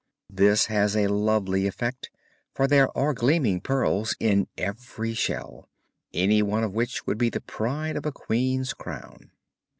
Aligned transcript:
This 0.31 0.65
has 0.65 0.95
a 0.95 1.09
lovely 1.09 1.67
effect, 1.67 2.09
for 2.55 2.65
there 2.65 2.87
are 2.97 3.13
gleaming 3.13 3.61
pearls 3.61 4.15
in 4.19 4.47
every 4.57 5.13
shell, 5.13 5.69
any 6.11 6.41
one 6.41 6.63
of 6.63 6.73
which 6.73 7.05
would 7.05 7.19
be 7.19 7.29
the 7.29 7.39
pride 7.39 7.95
of 7.95 8.07
a 8.07 8.11
queen's 8.11 8.73
crown. 8.73 9.29